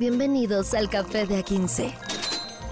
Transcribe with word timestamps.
Bienvenidos 0.00 0.72
al 0.72 0.88
Café 0.88 1.26
de 1.26 1.44
A15. 1.44 1.92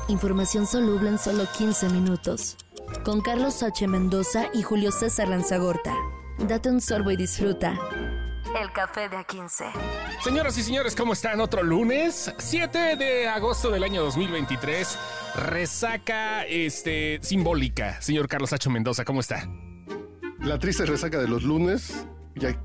Información 0.08 0.67
soluble 0.67 1.11
en 1.11 1.19
solo 1.19 1.45
15 1.58 1.91
minutos. 1.91 2.57
Con 3.04 3.21
Carlos 3.21 3.62
H. 3.62 3.87
Mendoza 3.87 4.47
y 4.54 4.62
Julio 4.62 4.91
César 4.91 5.28
Lanzagorta. 5.28 5.94
Date 6.38 6.70
un 6.70 6.80
sorbo 6.80 7.10
y 7.10 7.17
disfruta. 7.18 7.78
El 8.59 8.72
Café 8.72 9.11
de 9.11 9.18
A15. 9.18 9.66
Señoras 10.25 10.56
y 10.56 10.62
señores, 10.62 10.96
¿cómo 10.96 11.12
están? 11.12 11.43
Otro 11.43 11.62
lunes, 11.62 12.32
7 12.38 12.96
de 12.96 13.29
agosto 13.29 13.70
del 13.70 13.82
año 13.82 14.02
2023. 14.04 14.98
Resaca 15.36 16.46
este, 16.46 17.18
simbólica. 17.20 18.00
Señor 18.00 18.26
Carlos 18.29 18.54
H. 18.54 18.70
Mendoza, 18.70 19.04
¿cómo 19.04 19.20
está? 19.20 19.46
La 20.40 20.58
triste 20.58 20.86
resaca 20.86 21.18
de 21.18 21.29
los 21.29 21.42
lunes. 21.42 22.06
Ya, 22.36 22.58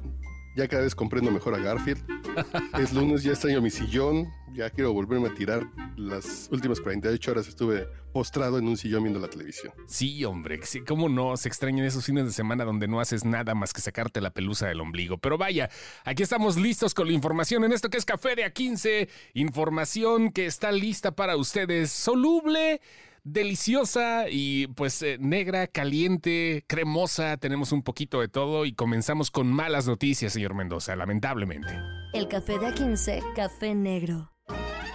ya 0.55 0.69
cada 0.69 0.83
vez 0.83 0.95
comprendo 0.95 1.31
mejor 1.31 1.53
a 1.53 1.57
Garfield. 1.57 2.01
es 2.79 2.93
lunes, 2.93 3.23
ya 3.23 3.33
extraño 3.33 3.61
mi 3.61 3.69
sillón. 3.69 4.25
Ya 4.53 4.69
quiero 4.69 4.93
volverme 4.93 5.29
a 5.29 5.33
tirar. 5.33 5.67
Las 5.97 6.47
últimas 6.51 6.79
48 6.79 7.31
horas 7.31 7.47
estuve 7.47 7.87
postrado 8.11 8.59
en 8.59 8.67
un 8.67 8.77
sillón 8.77 9.03
viendo 9.03 9.19
la 9.19 9.27
televisión. 9.27 9.73
Sí, 9.87 10.23
hombre, 10.25 10.59
sí, 10.63 10.81
¿cómo 10.81 11.09
no? 11.09 11.35
Se 11.37 11.47
extrañan 11.47 11.85
esos 11.85 12.05
fines 12.05 12.25
de 12.25 12.31
semana 12.31 12.63
donde 12.63 12.87
no 12.87 12.99
haces 12.99 13.25
nada 13.25 13.55
más 13.55 13.73
que 13.73 13.81
sacarte 13.81 14.21
la 14.21 14.31
pelusa 14.31 14.67
del 14.67 14.81
ombligo. 14.81 15.17
Pero 15.17 15.37
vaya, 15.37 15.69
aquí 16.05 16.23
estamos 16.23 16.57
listos 16.57 16.93
con 16.93 17.07
la 17.07 17.13
información 17.13 17.63
en 17.63 17.73
esto 17.73 17.89
que 17.89 17.97
es 17.97 18.05
Café 18.05 18.35
de 18.35 18.45
A15. 18.45 19.09
Información 19.33 20.31
que 20.31 20.45
está 20.45 20.71
lista 20.71 21.15
para 21.15 21.35
ustedes, 21.35 21.91
soluble 21.91 22.79
deliciosa 23.23 24.25
y 24.29 24.67
pues 24.67 25.01
eh, 25.01 25.17
negra, 25.19 25.67
caliente, 25.67 26.65
cremosa. 26.67 27.37
Tenemos 27.37 27.71
un 27.71 27.81
poquito 27.81 28.21
de 28.21 28.27
todo 28.27 28.65
y 28.65 28.73
comenzamos 28.73 29.31
con 29.31 29.47
malas 29.47 29.87
noticias, 29.87 30.33
señor 30.33 30.53
Mendoza, 30.53 30.95
lamentablemente. 30.95 31.73
El 32.13 32.27
café 32.27 32.59
de 32.59 32.67
A15, 32.67 33.33
café 33.33 33.73
negro. 33.73 34.32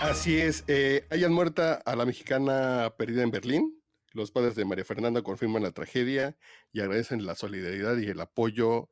Así 0.01 0.39
es, 0.39 0.65
eh, 0.69 1.07
hayan 1.11 1.33
muerta 1.33 1.75
a 1.75 1.97
la 1.97 2.07
mexicana 2.07 2.95
perdida 2.97 3.25
en 3.25 3.33
Berlín. 3.33 3.83
Los 4.13 4.31
padres 4.31 4.55
de 4.55 4.65
María 4.65 4.85
Fernanda 4.85 5.23
confirman 5.23 5.63
la 5.63 5.73
tragedia 5.73 6.37
y 6.73 6.81
agradecen 6.81 7.27
la 7.27 7.35
solidaridad 7.35 7.97
y 7.99 8.07
el 8.07 8.21
apoyo 8.21 8.91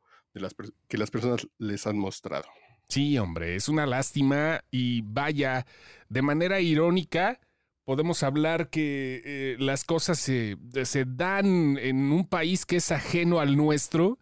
que 0.88 0.98
las 0.98 1.10
personas 1.10 1.46
les 1.58 1.86
han 1.86 1.96
mostrado. 1.96 2.46
Sí, 2.88 3.18
hombre, 3.18 3.56
es 3.56 3.68
una 3.68 3.86
lástima 3.86 4.64
y 4.70 5.02
vaya, 5.02 5.64
de 6.08 6.22
manera 6.22 6.60
irónica, 6.60 7.40
podemos 7.84 8.22
hablar 8.22 8.68
que 8.68 9.22
eh, 9.24 9.56
las 9.60 9.84
cosas 9.84 10.18
se, 10.18 10.56
se, 10.84 11.04
dan 11.04 11.78
en 11.78 12.12
un 12.12 12.28
país 12.28 12.66
que 12.66 12.76
es 12.76 12.90
ajeno 12.90 13.38
al 13.38 13.56
nuestro, 13.56 14.18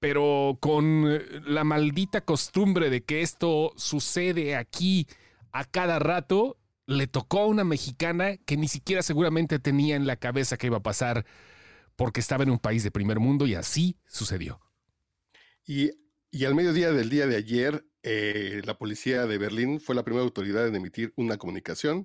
pero 0.00 0.58
con 0.60 1.04
eh, 1.06 1.20
la 1.46 1.64
maldita 1.64 2.20
costumbre 2.20 2.90
de 2.90 3.04
que 3.04 3.22
esto 3.22 3.72
sucede 3.76 4.56
aquí 4.56 5.06
a 5.58 5.64
cada 5.64 5.98
rato, 5.98 6.58
le 6.86 7.06
tocó 7.06 7.40
a 7.40 7.46
una 7.46 7.64
mexicana 7.64 8.36
que 8.36 8.58
ni 8.58 8.68
siquiera 8.68 9.02
seguramente 9.02 9.58
tenía 9.58 9.96
en 9.96 10.06
la 10.06 10.16
cabeza 10.16 10.58
que 10.58 10.66
iba 10.66 10.76
a 10.76 10.82
pasar 10.82 11.24
porque 11.96 12.20
estaba 12.20 12.44
en 12.44 12.50
un 12.50 12.58
país 12.58 12.82
de 12.82 12.90
primer 12.90 13.20
mundo 13.20 13.46
y 13.46 13.54
así 13.54 13.98
sucedió. 14.06 14.60
Y, 15.64 15.92
al 16.44 16.54
mediodía 16.54 16.92
del 16.92 17.08
día 17.08 17.26
de 17.26 17.36
ayer, 17.36 17.86
eh, 18.02 18.60
la 18.66 18.76
policía 18.76 19.26
de 19.26 19.38
Berlín 19.38 19.80
fue 19.80 19.94
la 19.94 20.04
primera 20.04 20.24
autoridad 20.24 20.68
en 20.68 20.76
emitir 20.76 21.14
una 21.16 21.38
comunicación 21.38 22.04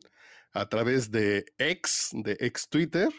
a 0.54 0.70
través 0.70 1.12
de 1.12 1.46
ex, 1.58 2.12
de 2.14 2.38
ex 2.40 2.70
Twitter, 2.70 3.10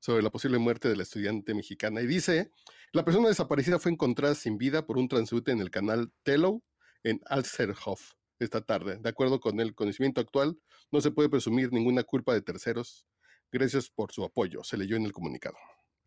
sobre 0.00 0.22
la 0.22 0.30
posible 0.30 0.56
muerte 0.56 0.88
de 0.88 0.96
la 0.96 1.02
estudiante 1.02 1.52
mexicana. 1.52 2.00
Y 2.00 2.06
dice, 2.06 2.50
la 2.92 3.04
persona 3.04 3.28
desaparecida 3.28 3.78
fue 3.78 3.92
encontrada 3.92 4.34
sin 4.34 4.56
vida 4.56 4.86
por 4.86 4.96
un 4.96 5.08
transeúnte 5.08 5.52
en 5.52 5.60
el 5.60 5.70
canal 5.70 6.10
Tellow 6.22 6.62
en 7.02 7.20
Alzerhof 7.26 8.14
esta 8.38 8.60
tarde. 8.60 8.98
De 8.98 9.08
acuerdo 9.08 9.40
con 9.40 9.60
el 9.60 9.74
conocimiento 9.74 10.20
actual, 10.20 10.58
no 10.90 11.00
se 11.00 11.10
puede 11.10 11.28
presumir 11.28 11.72
ninguna 11.72 12.02
culpa 12.02 12.34
de 12.34 12.42
terceros. 12.42 13.06
Gracias 13.52 13.88
por 13.88 14.12
su 14.12 14.24
apoyo, 14.24 14.64
se 14.64 14.76
leyó 14.76 14.96
en 14.96 15.04
el 15.04 15.12
comunicado. 15.12 15.56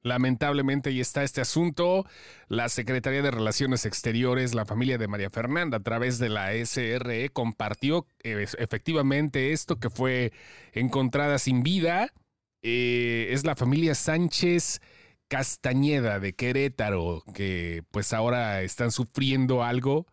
Lamentablemente 0.03 0.89
ahí 0.89 1.00
está 1.00 1.23
este 1.23 1.42
asunto. 1.42 2.06
La 2.47 2.69
Secretaría 2.69 3.22
de 3.22 3.31
Relaciones 3.31 3.85
Exteriores, 3.85 4.53
la 4.53 4.66
familia 4.66 4.97
de 4.97 5.07
María 5.07 5.29
Fernanda, 5.29 5.78
a 5.78 5.84
través 5.84 6.19
de 6.19 6.29
la 6.29 6.53
SRE, 6.53 7.29
compartió 7.29 8.06
eh, 8.24 8.46
efectivamente 8.57 9.52
esto 9.52 9.79
que 9.79 9.90
fue 9.90 10.31
encontrada 10.72 11.40
sin 11.40 11.63
vida. 11.63 12.13
Eh, 12.62 13.28
es 13.31 13.46
la 13.46 13.56
familia 13.56 13.96
Sánchez 13.96 14.81
Castañeda 15.28 16.19
de 16.19 16.34
Querétaro, 16.34 17.23
que 17.34 17.84
pues 17.91 18.13
ahora 18.13 18.62
están 18.62 18.91
sufriendo 18.91 19.63
algo 19.63 20.07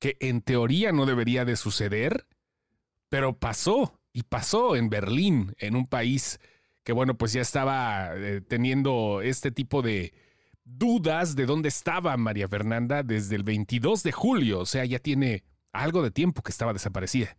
que 0.00 0.16
en 0.18 0.42
teoría 0.42 0.90
no 0.90 1.06
debería 1.06 1.44
de 1.44 1.54
suceder, 1.54 2.26
pero 3.08 3.38
pasó 3.38 4.00
y 4.12 4.24
pasó 4.24 4.74
en 4.74 4.90
Berlín, 4.90 5.54
en 5.58 5.76
un 5.76 5.86
país 5.86 6.40
que 6.82 6.92
bueno, 6.92 7.16
pues 7.16 7.32
ya 7.32 7.42
estaba 7.42 8.10
eh, 8.16 8.40
teniendo 8.40 9.20
este 9.22 9.50
tipo 9.50 9.82
de 9.82 10.12
dudas 10.64 11.36
de 11.36 11.46
dónde 11.46 11.68
estaba 11.68 12.16
María 12.16 12.48
Fernanda 12.48 13.02
desde 13.02 13.36
el 13.36 13.42
22 13.42 14.02
de 14.02 14.12
julio, 14.12 14.60
o 14.60 14.66
sea, 14.66 14.84
ya 14.84 14.98
tiene 14.98 15.44
algo 15.72 16.02
de 16.02 16.10
tiempo 16.10 16.42
que 16.42 16.50
estaba 16.50 16.72
desaparecida. 16.72 17.36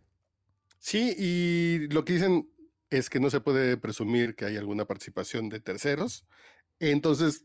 Sí, 0.78 1.14
y 1.18 1.88
lo 1.88 2.04
que 2.04 2.14
dicen 2.14 2.48
es 2.90 3.08
que 3.08 3.20
no 3.20 3.30
se 3.30 3.40
puede 3.40 3.76
presumir 3.76 4.34
que 4.34 4.44
hay 4.44 4.56
alguna 4.56 4.84
participación 4.84 5.48
de 5.48 5.60
terceros. 5.60 6.24
Entonces, 6.78 7.44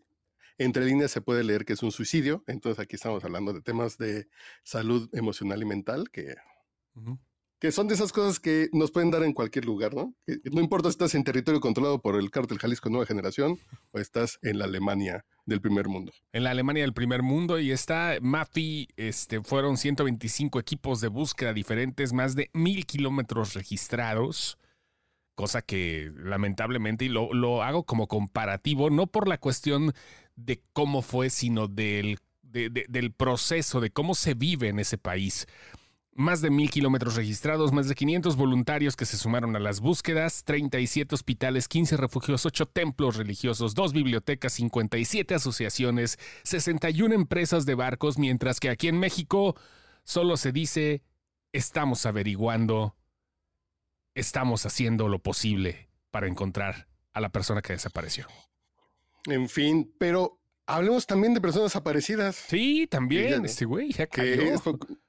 entre 0.57 0.85
líneas 0.85 1.11
se 1.11 1.21
puede 1.21 1.43
leer 1.43 1.65
que 1.65 1.73
es 1.73 1.83
un 1.83 1.91
suicidio. 1.91 2.43
Entonces, 2.47 2.79
aquí 2.79 2.95
estamos 2.95 3.23
hablando 3.23 3.53
de 3.53 3.61
temas 3.61 3.97
de 3.97 4.27
salud 4.63 5.09
emocional 5.13 5.61
y 5.61 5.65
mental 5.65 6.09
que 6.11 6.35
que 7.59 7.71
son 7.71 7.87
de 7.87 7.95
esas 7.95 8.11
cosas 8.11 8.39
que 8.39 8.69
nos 8.71 8.91
pueden 8.91 9.09
dar 9.09 9.23
en 9.23 9.33
cualquier 9.33 9.65
lugar, 9.65 9.93
¿no? 9.93 10.13
no 10.51 10.61
importa 10.61 10.89
si 10.89 10.93
estás 10.93 11.15
en 11.15 11.23
territorio 11.23 11.59
controlado 11.59 12.01
por 12.01 12.15
el 12.15 12.29
cártel 12.29 12.59
Jalisco 12.59 12.89
Nueva 12.89 13.05
Generación 13.05 13.57
o 13.91 13.99
estás 13.99 14.37
en 14.43 14.59
la 14.59 14.65
Alemania 14.65 15.25
del 15.45 15.61
primer 15.61 15.87
mundo. 15.87 16.11
En 16.33 16.43
la 16.43 16.51
Alemania 16.51 16.83
del 16.83 16.93
primer 16.93 17.23
mundo 17.23 17.59
y 17.59 17.71
está 17.71 18.17
MAFI, 18.21 18.89
este, 18.95 19.41
fueron 19.41 19.77
125 19.77 20.59
equipos 20.59 21.01
de 21.01 21.07
búsqueda 21.07 21.53
diferentes, 21.53 22.13
más 22.13 22.35
de 22.35 22.49
mil 22.53 22.85
kilómetros 22.85 23.53
registrados, 23.55 24.59
cosa 25.37 25.61
que 25.61 26.11
lamentablemente, 26.17 27.05
y 27.05 27.09
lo, 27.09 27.31
lo, 27.31 27.61
hago 27.61 27.83
como 27.83 28.07
comparativo, 28.07 28.89
no 28.89 29.05
por 29.05 29.27
la 29.27 29.37
cuestión 29.37 29.93
de 30.35 30.63
cómo 30.73 31.03
fue, 31.03 31.29
sino 31.29 31.67
del, 31.67 32.17
del 32.41 33.11
proceso, 33.13 33.79
de 33.79 33.91
cómo 33.91 34.15
se 34.15 34.33
vive 34.33 34.69
en 34.69 34.79
ese 34.79 34.97
país. 34.97 35.45
Más 36.15 36.41
de 36.41 36.49
mil 36.49 36.71
kilómetros 36.71 37.15
registrados, 37.15 37.71
más 37.71 37.87
de 37.87 37.93
500 37.93 38.35
voluntarios 38.35 38.95
que 38.95 39.05
se 39.05 39.15
sumaron 39.15 39.55
a 39.55 39.59
las 39.59 39.79
búsquedas, 39.79 40.43
37 40.43 41.13
hospitales, 41.13 41.67
15 41.67 41.97
refugios, 41.97 42.47
8 42.47 42.65
templos 42.65 43.15
religiosos, 43.15 43.75
2 43.75 43.93
bibliotecas, 43.93 44.53
57 44.53 45.35
asociaciones, 45.35 46.17
61 46.45 47.13
empresas 47.13 47.67
de 47.67 47.75
barcos, 47.75 48.17
mientras 48.17 48.59
que 48.59 48.71
aquí 48.71 48.87
en 48.87 48.99
México 48.99 49.55
solo 50.03 50.35
se 50.35 50.51
dice 50.51 51.03
estamos 51.53 52.07
averiguando, 52.07 52.96
estamos 54.17 54.65
haciendo 54.65 55.07
lo 55.07 55.19
posible 55.19 55.89
para 56.11 56.27
encontrar 56.27 56.87
a 57.13 57.21
la 57.21 57.29
persona 57.29 57.61
que 57.61 57.73
desapareció. 57.73 58.27
En 59.25 59.49
fin, 59.49 59.93
pero 59.97 60.37
Hablemos 60.69 61.07
también 61.07 61.33
de 61.33 61.39
personas 61.39 61.71
desaparecidas. 61.71 62.35
Sí, 62.35 62.87
también, 62.91 63.45
este 63.45 63.63
güey, 63.63 63.93
ya 63.93 64.05
cayó. 64.05 64.61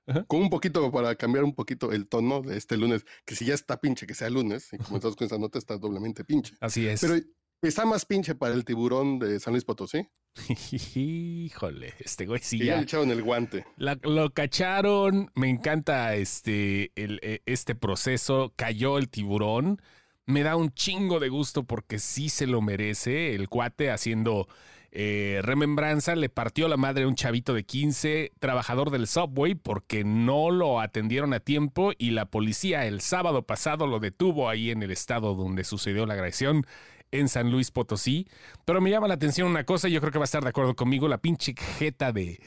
con 0.29 0.41
un 0.41 0.51
poquito 0.51 0.93
para 0.93 1.17
cambiar 1.17 1.43
un 1.43 1.53
poquito 1.53 1.91
el 1.91 2.07
tono 2.07 2.43
de 2.43 2.57
este 2.57 2.77
lunes, 2.77 3.05
que 3.25 3.35
si 3.35 3.45
ya 3.45 3.55
está 3.55 3.81
pinche 3.81 4.07
que 4.07 4.15
sea 4.15 4.31
lunes, 4.31 4.71
y 4.73 4.77
estás 4.95 5.17
con 5.17 5.27
esa 5.27 5.37
nota 5.37 5.59
está 5.59 5.77
doblemente 5.77 6.25
pinche. 6.25 6.55
Así 6.61 6.87
es. 6.87 7.01
Pero 7.01 7.17
está 7.63 7.85
más 7.85 8.05
pinche 8.05 8.35
para 8.35 8.55
el 8.55 8.65
tiburón 8.65 9.19
de 9.19 9.41
San 9.41 9.53
Luis 9.53 9.65
Potosí. 9.65 10.07
Híjole, 10.95 11.95
este 11.99 12.27
güey 12.27 12.41
sí. 12.43 12.59
ya, 12.65 12.77
le 12.77 12.83
echaron 12.83 13.11
el 13.11 13.23
guante. 13.23 13.65
lo 13.77 14.31
cacharon, 14.31 15.31
me 15.35 15.49
encanta 15.49 16.15
este, 16.15 16.93
el, 16.95 17.19
e, 17.23 17.43
este 17.47 17.75
proceso, 17.75 18.53
cayó 18.55 18.99
el 18.99 19.09
tiburón. 19.09 19.83
Me 20.27 20.43
da 20.43 20.57
un 20.57 20.73
chingo 20.73 21.21
de 21.21 21.31
gusto 21.31 21.65
porque 21.65 21.99
sí 21.99 22.29
se 22.29 22.47
lo 22.47 22.61
merece 22.61 23.35
el 23.35 23.49
cuate 23.49 23.91
haciendo 23.91 24.47
eh, 24.91 25.41
remembranza 25.43 26.17
le 26.17 26.31
partió 26.31 26.67
la 26.67 26.79
madre 26.79 27.05
a 27.05 27.09
un 27.09 27.15
chavito 27.15 27.53
de 27.53 27.65
15, 27.65 28.33
trabajador 28.39 28.91
del 28.91 29.07
subway, 29.07 29.55
porque 29.55 30.03
no 30.03 30.51
lo 30.51 30.81
atendieron 30.81 31.35
a 31.35 31.41
tiempo 31.41 31.93
y 31.99 32.13
la 32.13 32.27
policía 32.27 32.87
el 32.87 33.03
sábado 33.03 33.43
pasado 33.43 33.87
lo 33.87 34.01
detuvo 34.01 34.49
ahí 34.49 34.71
en 34.71 34.83
el 34.83 34.91
estado 34.91 35.35
donde 35.35 35.65
sucedió 35.65 36.07
la 36.07 36.15
agresión 36.15 36.67
en 37.11 37.29
San 37.29 37.51
Luis 37.51 37.71
Potosí. 37.71 38.29
Pero 38.65 38.81
me 38.81 38.91
llama 38.91 39.09
la 39.09 39.15
atención 39.15 39.49
una 39.49 39.65
cosa, 39.65 39.89
y 39.89 39.93
yo 39.93 40.01
creo 40.01 40.13
que 40.13 40.19
va 40.19 40.25
a 40.25 40.27
estar 40.27 40.43
de 40.43 40.51
acuerdo 40.51 40.77
conmigo, 40.77 41.09
la 41.09 41.19
pinche 41.19 41.55
jeta 41.79 42.13
de 42.13 42.41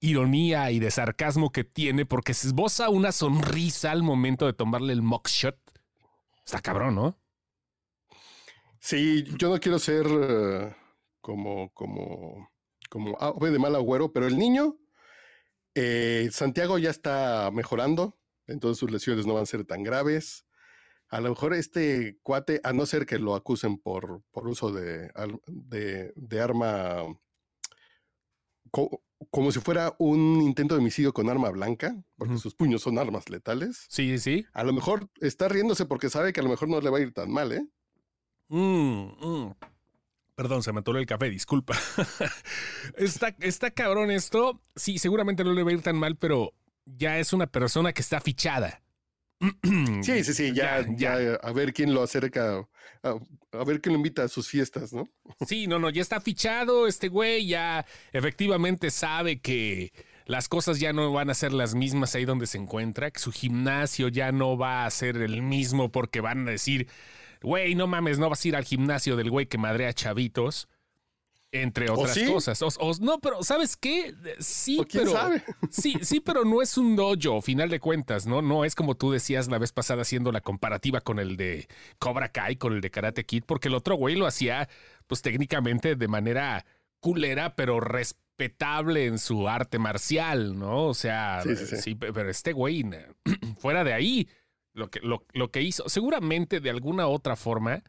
ironía 0.00 0.70
y 0.70 0.78
de 0.78 0.90
sarcasmo 0.90 1.50
que 1.50 1.64
tiene, 1.64 2.06
porque 2.06 2.34
se 2.34 2.48
esboza 2.48 2.88
una 2.88 3.12
sonrisa 3.12 3.90
al 3.90 4.02
momento 4.02 4.46
de 4.46 4.52
tomarle 4.52 4.92
el 4.92 5.02
mockshot. 5.02 5.58
Está 6.44 6.60
cabrón, 6.60 6.94
¿no? 6.94 7.18
Sí, 8.80 9.24
yo 9.38 9.50
no 9.50 9.58
quiero 9.58 9.78
ser... 9.78 10.06
Eh, 10.08 10.74
como, 11.28 11.70
como, 11.74 12.50
como 12.88 13.18
ave 13.20 13.50
de 13.50 13.58
mal 13.58 13.74
agüero, 13.76 14.14
pero 14.14 14.26
el 14.26 14.38
niño, 14.38 14.78
eh, 15.74 16.30
Santiago 16.32 16.78
ya 16.78 16.88
está 16.88 17.50
mejorando, 17.52 18.18
entonces 18.46 18.78
sus 18.78 18.90
lesiones 18.90 19.26
no 19.26 19.34
van 19.34 19.42
a 19.42 19.46
ser 19.46 19.66
tan 19.66 19.82
graves. 19.82 20.46
A 21.08 21.20
lo 21.20 21.30
mejor 21.30 21.54
este 21.54 22.18
cuate, 22.22 22.60
a 22.64 22.72
no 22.72 22.86
ser 22.86 23.06
que 23.06 23.18
lo 23.18 23.34
acusen 23.34 23.78
por, 23.78 24.22
por 24.30 24.46
uso 24.46 24.70
de, 24.72 25.10
de, 25.46 26.12
de 26.14 26.40
arma, 26.40 27.04
como 29.30 29.50
si 29.50 29.60
fuera 29.60 29.94
un 29.98 30.42
intento 30.42 30.74
de 30.74 30.80
homicidio 30.80 31.12
con 31.12 31.28
arma 31.28 31.50
blanca, 31.50 31.96
porque 32.16 32.38
sus 32.38 32.54
puños 32.54 32.82
son 32.82 32.98
armas 32.98 33.30
letales. 33.30 33.86
Sí, 33.88 34.18
sí. 34.18 34.46
A 34.52 34.64
lo 34.64 34.72
mejor 34.72 35.08
está 35.20 35.48
riéndose 35.48 35.86
porque 35.86 36.10
sabe 36.10 36.32
que 36.32 36.40
a 36.40 36.44
lo 36.44 36.50
mejor 36.50 36.68
no 36.68 36.80
le 36.80 36.90
va 36.90 36.98
a 36.98 37.02
ir 37.02 37.12
tan 37.12 37.30
mal, 37.30 37.52
¿eh? 37.52 37.66
Mm, 38.48 39.06
mm. 39.18 39.54
Perdón, 40.34 40.62
se 40.62 40.72
me 40.72 40.80
atoró 40.80 40.98
el 40.98 41.06
café, 41.06 41.30
disculpa. 41.30 41.76
está, 42.96 43.34
está 43.40 43.70
cabrón 43.72 44.10
esto. 44.10 44.60
Sí, 44.76 44.98
seguramente 44.98 45.42
no 45.42 45.52
le 45.52 45.64
va 45.64 45.70
a 45.70 45.74
ir 45.74 45.82
tan 45.82 45.96
mal, 45.96 46.16
pero 46.16 46.52
ya 46.84 47.18
es 47.18 47.32
una 47.32 47.46
persona 47.46 47.92
que 47.92 48.02
está 48.02 48.20
fichada. 48.20 48.82
Sí, 50.02 50.24
sí, 50.24 50.34
sí, 50.34 50.52
ya, 50.52 50.84
ya, 50.96 51.34
a 51.34 51.52
ver 51.52 51.72
quién 51.72 51.94
lo 51.94 52.02
acerca, 52.02 52.66
a, 53.02 53.64
ver 53.64 53.80
quién 53.80 53.92
lo 53.92 53.98
invita 53.98 54.24
a 54.24 54.28
sus 54.28 54.48
fiestas, 54.48 54.92
¿no? 54.92 55.08
Sí, 55.46 55.66
no, 55.66 55.78
no, 55.78 55.90
ya 55.90 56.02
está 56.02 56.20
fichado, 56.20 56.86
este 56.86 57.08
güey 57.08 57.46
ya 57.46 57.86
efectivamente 58.12 58.90
sabe 58.90 59.40
que 59.40 59.92
las 60.26 60.48
cosas 60.48 60.80
ya 60.80 60.92
no 60.92 61.12
van 61.12 61.30
a 61.30 61.34
ser 61.34 61.52
las 61.52 61.74
mismas 61.74 62.14
ahí 62.14 62.24
donde 62.24 62.46
se 62.46 62.58
encuentra, 62.58 63.10
que 63.10 63.20
su 63.20 63.32
gimnasio 63.32 64.08
ya 64.08 64.32
no 64.32 64.58
va 64.58 64.84
a 64.84 64.90
ser 64.90 65.16
el 65.16 65.42
mismo 65.42 65.90
porque 65.90 66.20
van 66.20 66.46
a 66.48 66.50
decir, 66.50 66.88
güey, 67.40 67.74
no 67.74 67.86
mames, 67.86 68.18
no 68.18 68.28
vas 68.28 68.44
a 68.44 68.48
ir 68.48 68.56
al 68.56 68.64
gimnasio 68.64 69.16
del 69.16 69.30
güey 69.30 69.46
que 69.46 69.58
madrea 69.58 69.92
chavitos 69.92 70.68
entre 71.52 71.90
otras 71.90 72.18
cosas. 72.18 72.60
no, 73.00 73.18
pero 73.20 73.42
¿sabes 73.42 73.76
qué? 73.76 74.14
Sí, 74.38 74.80
pero 74.92 75.12
sí, 75.70 75.94
sí, 76.02 76.20
pero 76.20 76.44
no 76.44 76.60
es 76.60 76.76
un 76.76 76.96
dojo, 76.96 77.40
final 77.40 77.70
de 77.70 77.80
cuentas, 77.80 78.26
¿no? 78.26 78.42
No 78.42 78.64
es 78.64 78.74
como 78.74 78.96
tú 78.96 79.10
decías 79.10 79.48
la 79.48 79.58
vez 79.58 79.72
pasada 79.72 80.02
haciendo 80.02 80.32
la 80.32 80.40
comparativa 80.40 81.00
con 81.00 81.18
el 81.18 81.36
de 81.36 81.68
Cobra 81.98 82.30
Kai, 82.30 82.56
con 82.56 82.74
el 82.74 82.80
de 82.80 82.90
Karate 82.90 83.24
Kid, 83.24 83.44
porque 83.46 83.68
el 83.68 83.74
otro 83.74 83.96
güey 83.96 84.16
lo 84.16 84.26
hacía, 84.26 84.68
pues 85.06 85.22
técnicamente 85.22 85.96
de 85.96 86.08
manera 86.08 86.66
culera, 87.00 87.54
pero 87.54 87.80
respetable 87.80 89.06
en 89.06 89.18
su 89.18 89.48
arte 89.48 89.78
marcial, 89.78 90.58
¿no? 90.58 90.86
O 90.86 90.94
sea, 90.94 91.42
sí, 91.42 91.94
pero 91.94 92.28
este 92.28 92.52
güey, 92.52 92.84
fuera 93.58 93.84
de 93.84 93.94
ahí, 93.94 94.28
lo 94.74 94.90
que, 94.90 95.00
lo, 95.00 95.24
lo 95.32 95.50
que 95.50 95.62
hizo, 95.62 95.88
seguramente 95.88 96.60
de 96.60 96.70
alguna 96.70 97.06
otra 97.06 97.36
forma, 97.36 97.82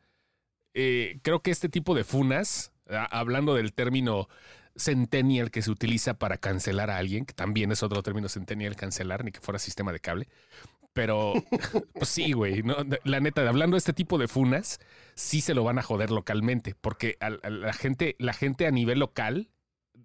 eh, 0.74 1.20
creo 1.24 1.42
que 1.42 1.52
este 1.52 1.68
tipo 1.68 1.94
de 1.94 2.04
funas 2.04 2.72
hablando 2.90 3.56
del 3.56 3.74
término 3.74 4.28
centennial 4.76 5.52
que 5.52 5.62
se 5.62 5.72
utiliza 5.72 6.16
para 6.16 6.38
cancelar 6.38 6.90
a 6.90 6.98
alguien, 6.98 7.26
que 7.26 7.34
también 7.34 7.72
es 7.72 7.84
otro 7.84 8.02
término 8.04 8.30
centennial 8.30 8.76
cancelar, 8.76 9.24
ni 9.24 9.32
que 9.32 9.42
fuera 9.42 9.60
sistema 9.60 9.92
de 9.92 10.00
cable. 10.00 10.28
Pero, 10.94 11.34
pues 11.94 12.10
sí, 12.10 12.32
güey, 12.32 12.64
la 13.04 13.20
neta, 13.20 13.48
hablando 13.48 13.76
de 13.76 13.80
este 13.80 13.94
tipo 13.94 14.18
de 14.18 14.28
funas, 14.28 14.80
sí 15.16 15.42
se 15.42 15.54
lo 15.54 15.64
van 15.64 15.80
a 15.80 15.84
joder 15.84 16.12
localmente, 16.12 16.76
porque 16.80 17.18
la, 17.20 17.74
gente, 17.74 18.16
la 18.20 18.34
gente 18.34 18.66
a 18.66 18.72
nivel 18.72 19.00
local, 19.00 19.50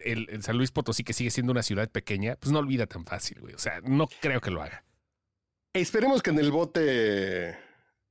el, 0.00 0.42
San 0.42 0.56
Luis 0.56 0.72
Potosí, 0.72 1.04
que 1.04 1.12
sigue 1.12 1.30
siendo 1.30 1.52
una 1.52 1.62
ciudad 1.62 1.90
pequeña, 1.90 2.37
pues 2.37 2.52
no 2.52 2.58
olvida 2.58 2.87
tan 2.87 3.04
fácil, 3.04 3.40
güey. 3.40 3.54
O 3.54 3.58
sea, 3.58 3.80
no 3.82 4.08
creo 4.20 4.40
que 4.40 4.50
lo 4.50 4.62
haga. 4.62 4.84
Esperemos 5.72 6.22
que 6.22 6.30
en 6.30 6.38
el 6.38 6.52
bote 6.52 7.56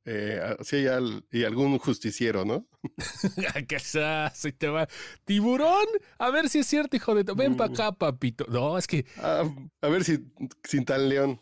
eh, 0.06 0.58
si 0.62 0.88
hay 0.88 1.24
y 1.32 1.46
algún 1.46 1.78
justiciero, 1.78 2.44
¿no? 2.44 2.68
se 4.34 4.52
te 4.52 4.68
va. 4.68 4.88
Tiburón, 5.24 5.86
a 6.18 6.30
ver 6.30 6.50
si 6.50 6.60
es 6.60 6.68
cierto, 6.68 6.98
hijo 6.98 7.16
de. 7.16 7.24
Ven 7.34 7.56
para 7.56 7.70
mm. 7.70 7.74
acá, 7.74 7.92
papito. 7.94 8.46
No, 8.50 8.78
es 8.78 8.86
que. 8.86 9.06
Ah, 9.18 9.44
a 9.82 9.88
ver 9.88 10.04
si 10.04 10.20
sin 10.64 10.84
tal 10.84 11.08
león. 11.08 11.40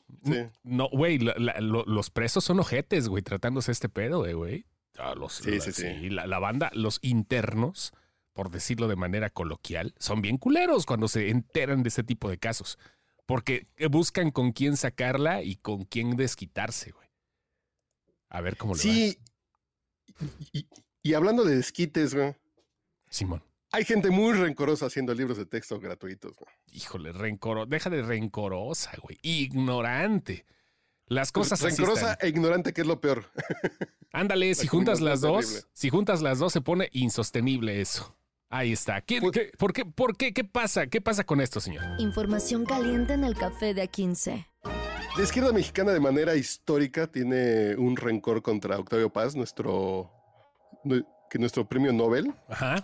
No, 0.64 0.90
güey, 0.90 1.18
los 1.18 2.10
presos 2.12 2.44
son 2.44 2.60
ojetes, 2.60 3.08
güey, 3.08 3.24
tratándose 3.24 3.72
este 3.72 3.90
pedo, 3.90 4.28
eh, 4.28 4.36
güey. 4.36 4.66
los, 5.16 5.34
sí, 5.34 5.60
sí, 5.60 5.72
sí. 5.72 6.10
La, 6.10 6.28
la 6.28 6.38
banda, 6.38 6.70
los 6.76 7.00
internos, 7.02 7.94
por 8.34 8.52
decirlo 8.52 8.88
de 8.88 8.96
manera 8.96 9.32
coloquial, 9.32 9.96
son 9.98 10.22
bien 10.22 10.38
culeros 10.38 10.86
cuando 10.86 11.08
se 11.08 11.30
enteran 11.30 11.82
de 11.82 11.90
este 11.90 12.04
tipo 12.04 12.30
de 12.30 12.38
casos. 12.38 12.78
Porque 13.26 13.66
buscan 13.90 14.30
con 14.30 14.52
quién 14.52 14.78
sacarla 14.78 15.42
y 15.42 15.56
con 15.56 15.86
quién 15.86 16.16
desquitarse, 16.16 16.92
güey. 16.92 17.11
A 18.32 18.42
ver 18.42 18.58
cómo 18.58 18.74
le 18.74 18.80
sí. 18.80 19.20
Y, 21.04 21.14
hablando 21.14 21.44
de 21.44 21.56
desquites, 21.56 22.16
güey. 22.16 22.36
Simón. 23.10 23.44
Hay 23.72 23.86
gente 23.86 24.10
muy 24.10 24.34
rencorosa 24.34 24.86
haciendo 24.86 25.14
libros 25.14 25.38
de 25.38 25.46
texto 25.46 25.80
gratuitos. 25.80 26.36
Güey. 26.36 26.54
Híjole, 26.72 27.12
rencorosa. 27.12 27.70
Deja 27.70 27.90
de 27.90 28.02
rencorosa, 28.02 28.92
güey. 29.02 29.18
Ignorante. 29.22 30.46
Las 31.08 31.34
pues 31.34 31.50
cosas 31.50 31.62
Rencorosa 31.62 32.18
e 32.22 32.30
ignorante, 32.30 32.74
que 32.74 32.82
es 32.82 32.88
lo 32.88 33.02
peor. 33.02 33.26
Ándale, 34.14 34.56
si 34.56 34.68
juntas 34.68 35.02
las 35.02 35.20
dos, 35.20 35.68
si 35.74 35.90
juntas 35.90 36.22
las 36.22 36.40
dos, 36.40 36.54
se 36.54 36.62
pone 36.62 36.90
insostenible 36.94 37.82
eso. 37.82 38.16
Ahí 38.50 38.72
está. 38.72 39.02
¿Qué, 39.02 39.20
pues 39.20 39.32
qué, 39.32 39.52
¿Por 39.58 39.74
qué? 39.74 39.86
¿Por 39.86 40.16
qué? 40.16 40.34
¿Qué 40.34 40.44
pasa? 40.46 40.88
¿Qué 40.88 41.02
pasa 41.02 41.26
con 41.26 41.42
esto, 41.42 41.60
señor? 41.60 41.84
Información 42.00 42.66
caliente 42.66 43.14
en 43.14 43.26
el 43.26 43.36
café 43.36 43.74
de 43.74 43.90
A15. 43.90 44.51
La 45.18 45.24
izquierda 45.24 45.52
mexicana 45.52 45.92
de 45.92 46.00
manera 46.00 46.36
histórica 46.36 47.06
tiene 47.06 47.76
un 47.76 47.98
rencor 47.98 48.42
contra 48.42 48.80
Octavio 48.80 49.12
Paz, 49.12 49.36
nuestro, 49.36 50.10
que 51.30 51.38
nuestro 51.38 51.68
premio 51.68 51.92
Nobel. 51.92 52.34
Ajá. 52.48 52.78